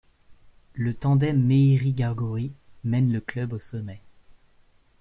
Le 0.73 0.95
tandem 0.95 1.39
Mehiri-Gargouri 1.45 2.53
mène 2.83 3.11
le 3.11 3.21
club 3.21 3.53
au 3.53 3.59
sommet. 3.59 4.01